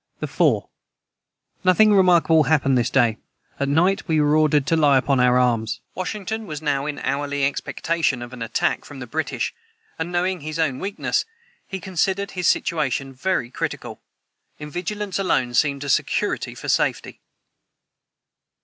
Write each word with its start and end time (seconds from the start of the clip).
the 0.19 0.25
4. 0.25 0.67
Nothing 1.63 1.93
remarkable 1.93 2.45
hapnd 2.45 2.75
this 2.75 2.89
day 2.89 3.19
at 3.59 3.69
night 3.69 4.07
we 4.07 4.19
were 4.19 4.35
ordered 4.35 4.65
to 4.65 4.75
Ly 4.75 4.97
upon 4.97 5.19
our 5.19 5.37
arms. 5.37 5.79
[Footnote 5.93 6.31
187: 6.31 6.47
Washington 6.47 6.47
was 6.47 6.59
now 6.63 6.87
in 6.87 6.97
hourly 7.05 7.45
expectation 7.45 8.23
of 8.23 8.33
an 8.33 8.41
attack 8.41 8.83
from 8.83 8.97
the 8.97 9.05
British, 9.05 9.53
and, 9.99 10.11
knowing 10.11 10.41
his 10.41 10.57
own 10.57 10.79
weakness, 10.79 11.25
he 11.67 11.79
considered 11.79 12.31
his 12.31 12.47
situation 12.47 13.13
very 13.13 13.51
critical. 13.51 14.01
In 14.57 14.71
vigilance 14.71 15.19
alone 15.19 15.53
seemed 15.53 15.83
a 15.83 15.87
security 15.87 16.55
for 16.55 16.67
safety. 16.67 17.21